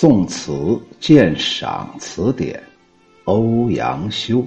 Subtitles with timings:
[0.00, 2.62] 宋词鉴赏词典，
[3.24, 4.38] 欧阳修《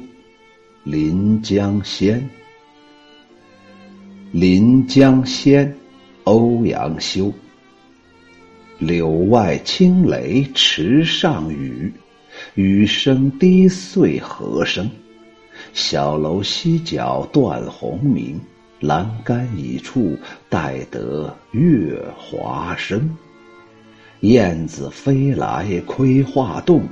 [0.85, 2.17] 临江仙》。
[4.31, 5.67] 《临江仙》，
[6.23, 7.29] 欧阳修。
[8.79, 11.91] 柳外清雷池上雨，
[12.55, 14.89] 雨声低碎荷声？
[15.73, 18.39] 小楼西角断鸿鸣，
[18.79, 23.13] 阑干倚处待得月华生。
[24.21, 26.83] 燕子飞来窥画栋，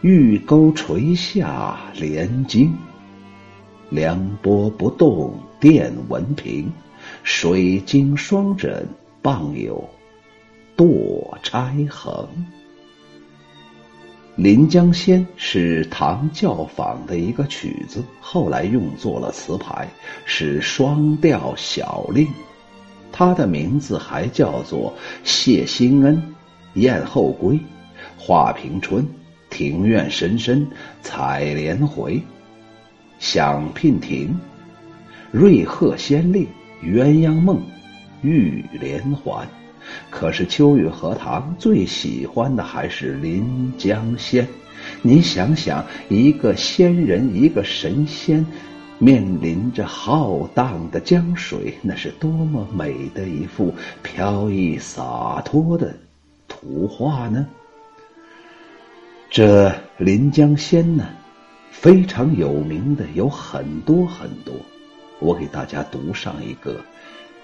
[0.00, 2.72] 玉钩垂下连津。
[3.90, 6.70] 凉波不动电蚊平，
[7.24, 8.86] 水晶双枕
[9.20, 9.88] 傍有
[10.76, 12.12] 堕钗痕。
[14.36, 19.88] 《临江仙》是唐教坊的一个曲子，后来用作了词牌，
[20.24, 22.28] 是双调小令。
[23.10, 26.22] 它的名字还叫做谢兴恩。
[26.74, 27.58] 雁后归，
[28.16, 29.06] 画屏春，
[29.50, 30.66] 庭院深深
[31.02, 32.20] 采莲回。
[33.18, 34.38] 响娉婷，
[35.32, 36.46] 瑞鹤仙令，
[36.82, 37.60] 鸳鸯梦，
[38.22, 39.46] 玉连环。
[40.10, 44.46] 可是秋雨荷塘最喜欢的还是临江仙。
[45.02, 48.46] 你想想，一个仙人，一个神仙，
[48.98, 55.92] 面临着浩荡的江水，那是多么美的一幅飘逸洒脱的。
[56.60, 57.46] 图画呢？
[59.30, 61.06] 这《临江仙》呢，
[61.70, 64.52] 非常有名的有很多很多。
[65.20, 66.80] 我给大家读上一个：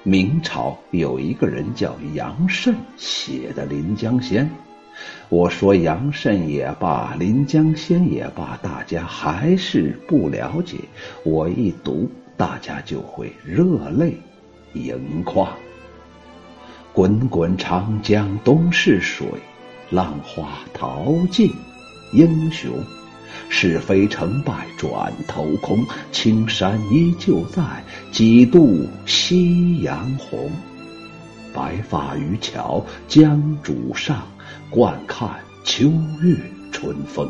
[0.02, 4.44] 明朝有一个人叫杨慎写的《临江仙》。
[5.28, 10.78] 我说杨慎也罢，《临江仙》也罢，大家还是不了解。
[11.22, 14.16] 我一读，大家就会热泪
[14.72, 15.48] 盈眶。
[16.94, 19.26] 滚滚长江东逝水，
[19.90, 21.52] 浪花淘尽
[22.12, 22.70] 英雄。
[23.48, 27.62] 是非成败转头空，青山依旧在，
[28.12, 30.48] 几度夕阳红。
[31.52, 34.22] 白发渔樵江渚上，
[34.70, 35.28] 惯看
[35.64, 35.90] 秋
[36.22, 36.36] 月
[36.70, 37.28] 春风。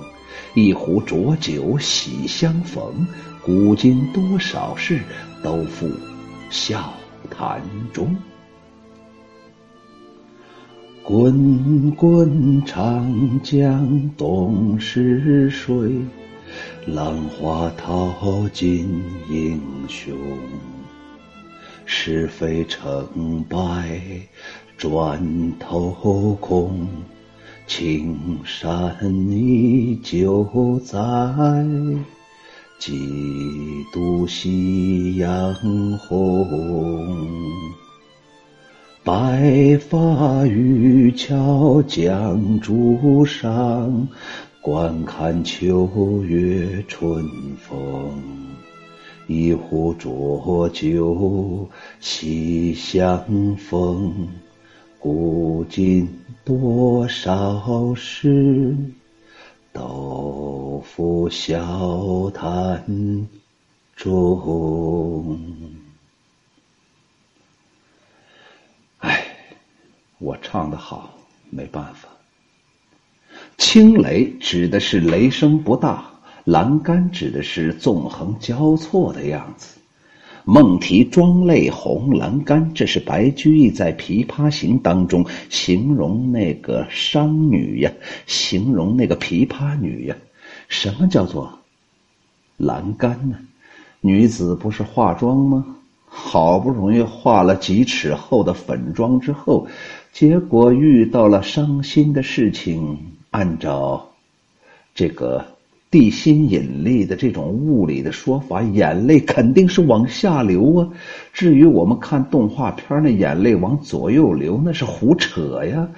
[0.55, 3.07] 一壶浊酒喜相逢，
[3.43, 5.01] 古今多少事，
[5.43, 5.91] 都付
[6.51, 6.93] 笑
[7.31, 7.63] 谈
[7.95, 8.15] 中。
[11.07, 15.93] 滚滚长江东逝水，
[16.87, 20.17] 浪花淘尽英雄。
[21.85, 24.01] 是非成败
[24.79, 26.89] 转头空，
[27.67, 28.97] 青山
[29.31, 30.99] 依旧在，
[32.79, 35.55] 几度夕阳
[35.99, 37.84] 红。
[39.05, 44.09] 白发渔樵江渚上，
[44.63, 47.23] 惯看秋月春
[47.59, 48.11] 风。
[49.27, 51.69] 一壶浊酒
[52.01, 54.27] 喜相逢，
[54.99, 56.09] 古今
[56.43, 58.75] 多少事，
[59.71, 63.29] 都付笑谈
[63.97, 65.84] 中。
[70.19, 71.11] 我唱的好，
[71.51, 72.09] 没办法。
[73.59, 76.05] 清雷指的是雷声不大，
[76.45, 79.79] 栏杆指的是纵横交错的样子。
[80.45, 87.91] 梦啼妆泪红阑干，这是白居易在《琵琶行》当中形容那个商女呀，
[88.27, 90.17] 形容那个琵琶女呀。
[90.69, 91.59] 什么叫做
[92.57, 93.39] 栏杆呢？
[94.01, 95.65] 女子不是化妆吗？
[96.07, 99.67] 好不容易化了几尺厚的粉妆之后。
[100.15, 102.97] 结果遇到了伤心的事情，
[103.33, 104.11] 按照
[104.95, 105.45] 这个
[105.91, 110.89] 地心引力的这种物理的说法，眼泪肯定是往下流啊。
[111.33, 115.89] 至于我们看动画片那眼泪往左右流，那是胡扯呀。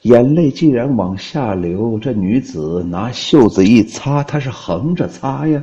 [0.00, 5.62] 眼泪既然往下流，这女子拿袖子一擦，她是横着擦呀，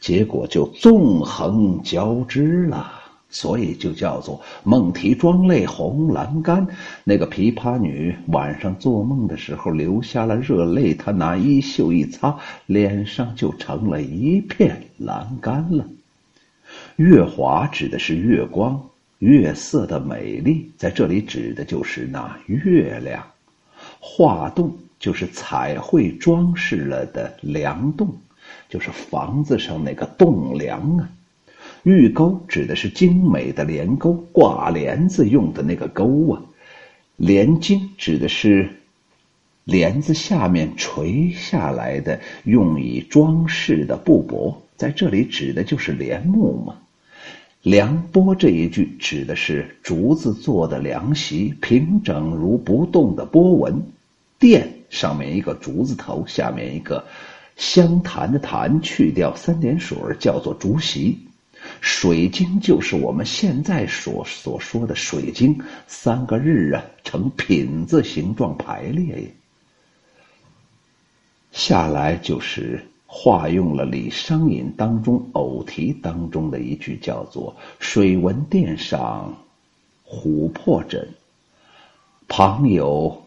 [0.00, 3.03] 结果就纵横交织了。
[3.34, 6.64] 所以就叫做梦啼妆泪红阑干。
[7.02, 15.84] 那个琵琶女晚上做梦的时候流下了热泪，她拿衣袖一擦，脸上就成了一片阑干了。
[16.94, 18.80] 月华指的是月光、
[19.18, 23.20] 月色的美丽，在这里指的就是那月亮。
[23.98, 28.14] 画栋就是彩绘装饰了的梁栋，
[28.68, 31.08] 就是房子上那个栋梁啊。
[31.84, 36.42] 玉钩指的是精美的帘钩，挂帘子用的那个钩啊。
[37.16, 38.70] 连襟指的是
[39.64, 46.76] 帘子下面垂下来的用以装饰的布帛，在这里指的就是帘幕嘛。
[47.60, 53.82] 凉波这一句指的是竹子做的凉席，平整如不动的波纹。
[54.38, 57.04] 垫上面一个竹子头，下面一个
[57.56, 61.18] 香檀的檀，去掉三点水叫做竹席。
[61.80, 69.28] 水晶就是我们现在所所说的水晶，三个日啊呈品字形状排列呀。
[71.52, 79.36] 下来就是化用了李商隐当中偶题当中的一句，叫做“水纹殿上
[80.08, 81.08] 琥珀枕，
[82.26, 83.22] 旁有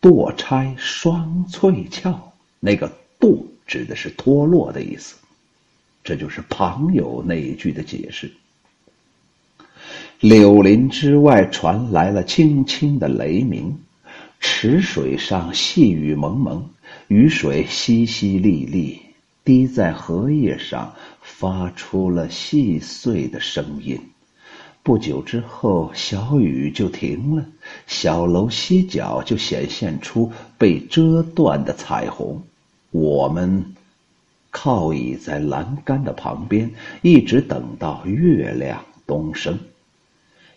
[0.00, 2.32] 堕钗双翠翘”。
[2.58, 2.90] 那个
[3.20, 5.16] “堕”指的是脱落的意思，
[6.02, 8.30] 这就是旁有那一句的解释。
[10.20, 13.78] 柳林之外传来了轻轻的雷鸣，
[14.40, 16.68] 池水上细雨蒙蒙。
[17.08, 18.98] 雨水淅淅沥沥
[19.44, 23.98] 滴在荷叶上，发出了细碎的声音。
[24.82, 27.44] 不久之后，小雨就停了，
[27.86, 32.42] 小楼西角就显现出被遮断的彩虹。
[32.90, 33.74] 我们
[34.50, 36.70] 靠倚在栏杆的旁边，
[37.02, 39.58] 一直等到月亮东升。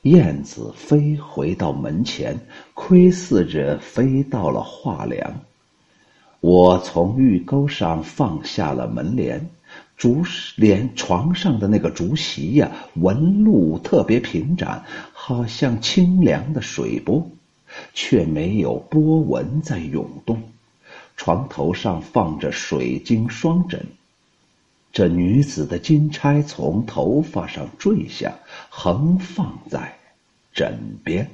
[0.03, 2.39] 燕子飞回到门前，
[2.73, 5.41] 窥视着飞到了画梁。
[6.39, 9.47] 我从玉钩上放下了门帘，
[9.95, 10.23] 竹
[10.55, 14.83] 帘床上的那个竹席呀，纹路特别平展，
[15.13, 17.29] 好像清凉的水波，
[17.93, 20.41] 却没有波纹在涌动。
[21.23, 23.85] 床头上放着水晶双枕，
[24.91, 28.33] 这女子的金钗从头发上坠下，
[28.69, 30.00] 横放在
[30.51, 31.29] 枕边。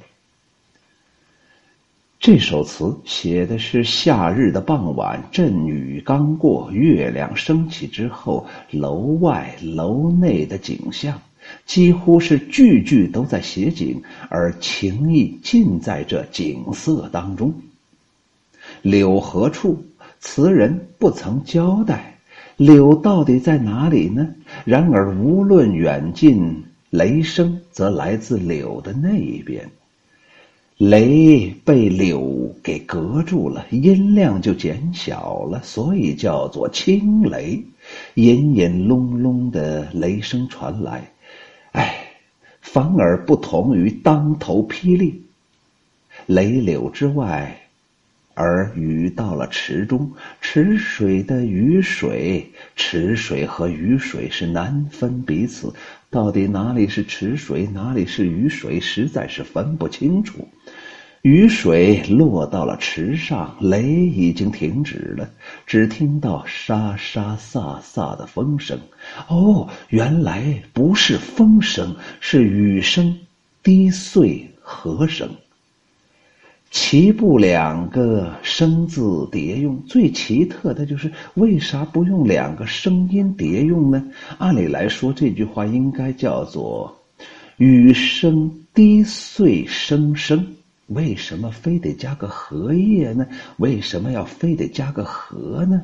[2.20, 11.22] 这首词写的是夏日的傍晚，阵雨刚过，月亮升起之后，楼外楼内的景象，
[11.64, 17.54] 几乎是句句都在写景，而情意尽在这景色当中。
[18.82, 19.84] 柳何处？
[20.20, 22.18] 词人不曾交代，
[22.56, 24.28] 柳到底在哪里呢？
[24.64, 29.70] 然而无论远近，雷声则来自柳的那一边。
[30.76, 37.64] 雷被柳给隔住了，音量就减小了，所以叫做轻雷。
[38.14, 41.10] 隐隐隆隆的雷声传来，
[41.72, 41.94] 哎，
[42.60, 45.22] 反而不同于当头霹雳。
[46.26, 47.67] 雷柳之外，
[48.40, 55.74] 而雨到了池中，池水的雨水，池水和雨水是难分彼此。
[56.08, 60.46] 到底哪里是池水，哪里是雨水，实在是分不清楚。
[61.22, 65.28] 雨水落到了池上，雷已经停止了，
[65.66, 68.78] 只听到沙沙飒飒的风声。
[69.26, 73.18] 哦，原来不是风声，是雨声，
[73.64, 75.28] 滴碎和声。
[76.70, 84.04] 齐步两个声字叠用，最奇特的就是为啥不用两个声音叠用呢？
[84.36, 86.94] 按理来说，这句话应该叫做
[87.56, 90.46] “雨声滴碎声声”。
[90.88, 93.26] 为什么非得加个荷叶呢？
[93.56, 95.82] 为什么要非得加个荷呢？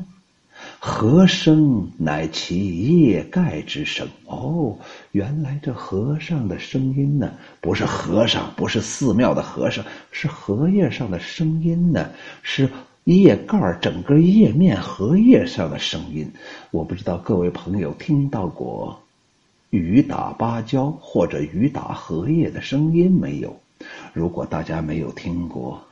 [0.87, 4.07] 和声乃其叶盖之声。
[4.27, 4.77] 哦，
[5.13, 12.11] 原来这和尚的声音呢，不是和尚，不是寺庙的和尚，是荷叶上的声音呢，
[12.43, 12.69] 是
[13.05, 16.31] 叶盖整个叶面荷叶上的声音。
[16.71, 19.01] 我不知道各位朋友听到过
[19.71, 23.59] 雨打芭蕉或者雨打荷叶的声音没有？
[24.13, 25.83] 如果大家没有听过，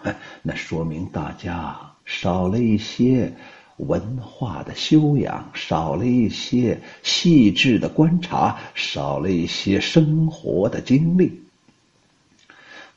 [0.43, 3.33] 那说明大家少了一些
[3.77, 11.43] 文化的修养，少了一些细致的观察，少了一些生活的经历。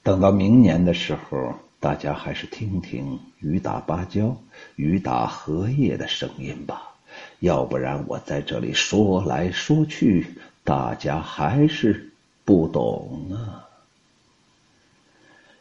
[0.04, 4.38] 等到明年的时候，大家还是听听雨打芭蕉、
[4.76, 6.92] 雨打荷叶的声音吧，
[7.40, 10.28] 要不然我在这里说来说去，
[10.64, 12.12] 大家还是
[12.44, 13.66] 不懂啊。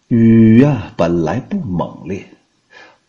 [0.08, 2.26] 雨呀，本来不猛烈，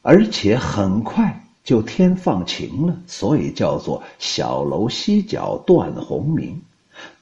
[0.02, 6.62] 而且很快就天放晴了，所以叫做小楼西角断鸿明。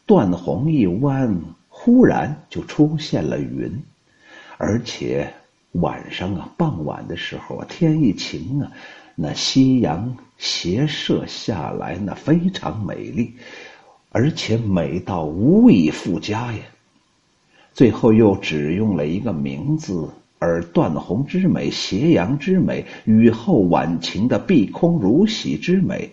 [0.05, 3.71] 断鸿一弯，忽然就出现了云，
[4.57, 5.33] 而且
[5.71, 8.69] 晚上啊，傍晚的时候啊，天一晴啊，
[9.15, 13.33] 那夕阳斜射下来，那非常美丽，
[14.11, 16.59] 而且美到无以复加呀。
[17.73, 20.09] 最后又只用了一个名字，
[20.43, 26.09] 而断鸿之美、斜阳之美、雨后晚晴的碧空如洗之美，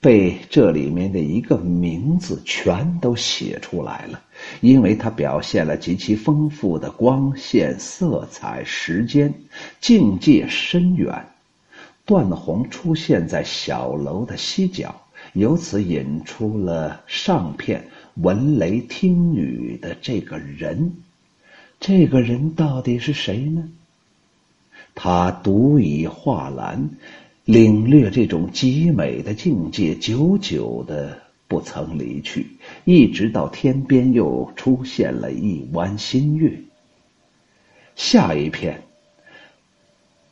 [0.00, 4.22] 被这里面的一个名字全都写出来了，
[4.60, 9.34] 因为它表现了极其丰富的光线、色彩、时间，
[9.80, 11.26] 境界深远。
[12.04, 14.94] 断鸿出现在小楼的西角，
[15.32, 17.82] 由此引出了上片
[18.22, 20.92] 闻雷听雨的这个人。
[21.86, 23.68] 这个人到底是谁呢？
[24.94, 26.88] 他独倚画栏，
[27.44, 32.46] 领略这种极美的境界，久久的不曾离去，
[32.86, 36.58] 一直到天边又出现了一弯新月。
[37.96, 38.82] 下一片。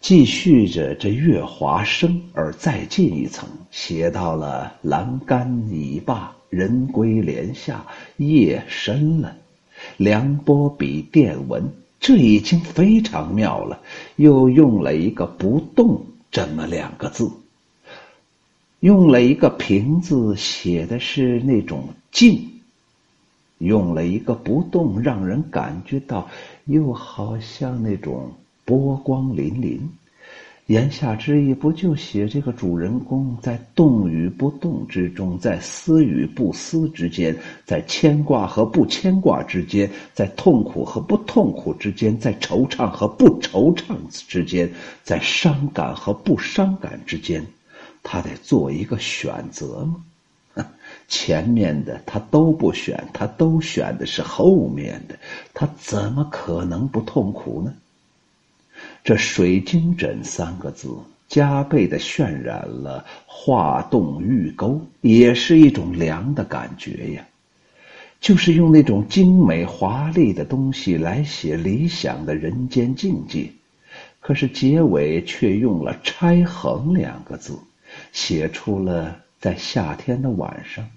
[0.01, 7.85] 继续着这月华生，而再进一层，写到了栏杆已罢，人归帘下，
[8.17, 9.37] 夜深了。
[9.97, 13.81] 梁波比电文，这已经非常妙了。
[14.17, 17.31] 又用了一个“不动”这么两个字，
[18.81, 22.37] 用了一个平字，写的是那种静；
[23.59, 26.29] 用了一个“不动”，让人感觉到
[26.67, 28.33] 又好像那种。
[28.65, 29.81] 波光粼粼，
[30.67, 43.97] 言下之意不就写这个主人公在动与不动之中，在思与不思之间，在牵挂和不牵挂之间，在痛苦和不痛苦之间，在惆怅和不惆怅
[44.29, 47.45] 之间，在伤感和不伤感之间，
[48.05, 49.97] 他得做一个选择吗？
[51.09, 55.19] 前面的他都不选，他都选的是后面的，
[55.53, 57.75] 他怎么可能不痛苦呢？
[59.05, 60.89] 这“水晶枕”三个字，
[61.29, 67.27] 加倍的渲染了画栋玉钩，也是一种凉的感觉呀。
[68.21, 73.51] 就是用那种精美华丽的东西来写理想的人间境界，
[74.21, 77.59] 可是结尾却用了“拆横”两个字，
[78.13, 80.89] 写出了在夏天的晚上，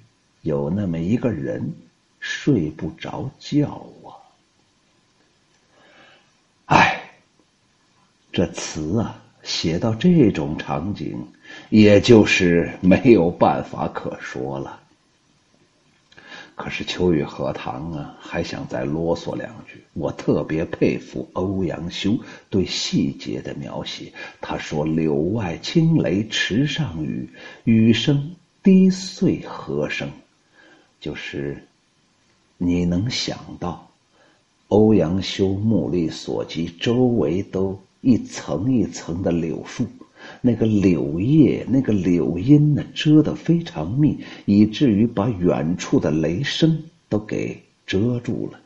[0.43, 1.74] 有那么一个人
[2.19, 4.25] 睡不着觉啊。
[8.35, 11.25] 这词啊，写到这种场景，
[11.69, 14.81] 也就是没有办法可说了。
[16.53, 19.81] 可是秋雨荷塘啊，还想再啰嗦两句。
[19.93, 24.11] 我特别佩服欧阳修对细节的描写。
[24.41, 27.29] 他说：“柳外清雷池上雨，
[27.63, 30.11] 雨声低碎何声？”
[30.99, 31.65] 就是
[32.57, 33.89] 你能想到，
[34.67, 37.79] 欧阳修目力所及，周围都。
[38.05, 39.83] 一层一层的柳树，
[40.39, 48.59] 那个柳叶、那个柳荫呢，遮得非常密，以至于把远处的雷声都给遮住了。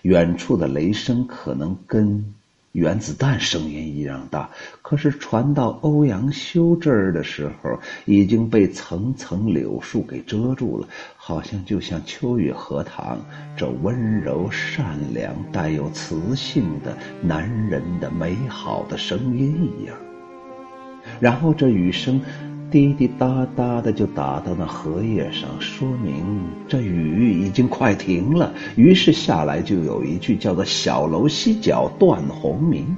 [0.00, 2.34] 远处的雷声可能跟……
[2.72, 4.48] 原子弹声音一样大，
[4.80, 13.20] 可是传到欧阳修这儿的时候，已经被层层柳树给遮住了，好像就像秋雨荷塘
[13.56, 19.94] 这温柔善良、带有磁性的男人的美好的声音一样。
[21.20, 22.20] 然后这雨声。
[22.72, 26.24] 滴滴答答的就打到那荷叶上，说明
[26.66, 28.50] 这雨已经快停了。
[28.76, 32.96] 于是下来就有一句叫做“小楼西角断鸿鸣”，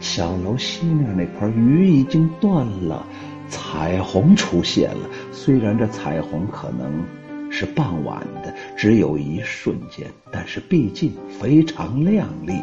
[0.00, 3.06] 小楼西面那块雨已经断了，
[3.48, 5.08] 彩虹出现了。
[5.30, 7.04] 虽然这彩虹可能
[7.48, 12.60] 是傍晚的，只有一瞬间，但是毕竟非常亮丽，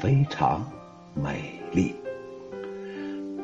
[0.00, 0.66] 非常
[1.14, 1.94] 美丽。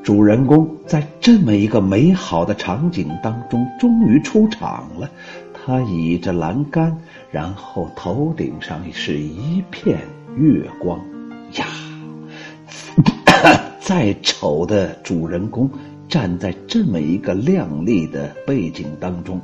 [0.03, 5.11] 主人公在这么一个美好的场景当中，终于出场了。
[5.53, 6.97] 他倚着栏杆，
[7.31, 9.99] 然后头顶上是一片
[10.37, 10.99] 月光。
[11.57, 11.67] 呀，
[13.79, 15.71] 再丑的主人公
[16.09, 19.39] 站在这么一个亮丽的背景当中，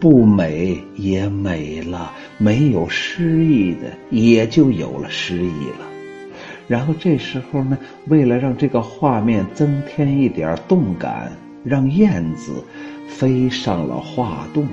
[0.00, 5.89] 不美也美了；没有诗意的，也就有了诗意了。
[6.70, 11.32] 然后这时候呢，为了让这个画面增添一点动感，
[11.64, 12.62] 让燕子
[13.08, 14.68] 飞上了画栋，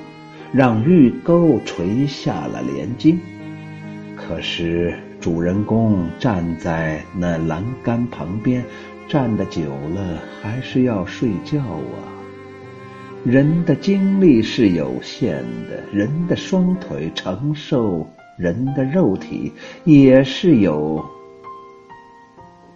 [0.53, 3.19] 让玉钩垂下了帘襟。
[4.15, 8.63] 可是主人公站在那栏杆旁边，
[9.07, 9.63] 站的久
[9.95, 11.97] 了，还是要睡觉啊。
[13.25, 19.51] 人的精力是有限的，人的双腿承受人的肉体
[19.83, 21.03] 也是有。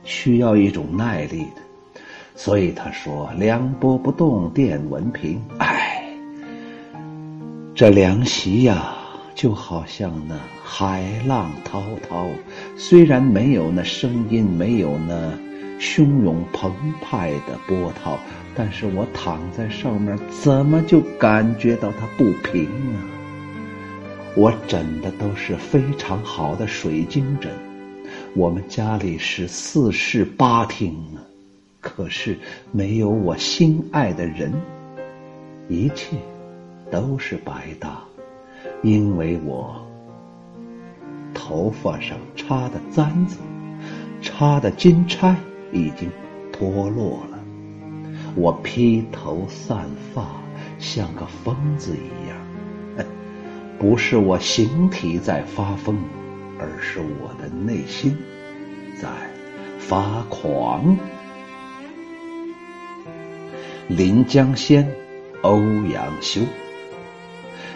[0.04, 2.02] 需要一种耐力的，
[2.36, 6.04] 所以他说：“凉波不动，电文平。”哎，
[7.76, 8.96] 这凉席呀，
[9.36, 12.28] 就好像那海浪滔滔，
[12.76, 15.32] 虽然没有那声音，没有那
[15.80, 18.18] 汹涌澎湃的波涛，
[18.56, 23.00] 但是我躺在上面，怎么就感觉到它不平呢？
[24.36, 27.52] 我枕的都是非常好的水晶枕，
[28.34, 31.20] 我们家里是四室八厅啊，
[31.82, 32.40] 可是
[32.72, 34.54] 没有我心爱的人，
[35.68, 36.16] 一切
[36.90, 38.02] 都是白搭。
[38.84, 39.86] 因为我
[41.34, 43.38] 头发上插的簪子、
[44.22, 45.36] 插的金钗
[45.74, 46.10] 已经
[46.54, 47.40] 脱落了，
[48.36, 49.86] 我披头散
[50.16, 50.26] 发，
[50.80, 52.38] 像个疯子一样。
[53.78, 55.98] 不是我形体在发疯，
[56.62, 58.16] 而是我的内心
[59.02, 59.10] 在
[59.80, 60.96] 发狂。
[63.88, 64.88] 临江仙，
[65.42, 65.60] 欧
[65.92, 66.42] 阳修。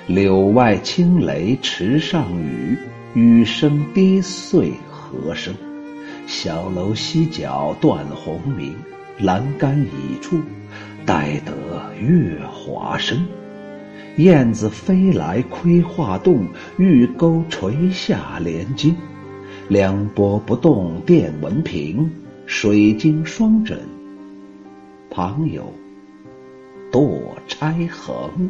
[0.06, 2.78] 柳外清雷池上雨，
[3.16, 5.52] 雨声低碎何声？
[6.28, 8.76] 小楼西角断鸿鸣，
[9.20, 10.40] 阑干倚处，
[11.08, 13.28] 待得月华生。
[14.18, 16.48] 燕子飞来窥画栋，
[16.78, 18.96] 玉钩垂下连襟。
[19.68, 22.10] 凉波不动电纹平，
[22.46, 23.80] 水晶双枕，
[25.10, 25.74] 旁有
[26.92, 28.50] 堕钗横。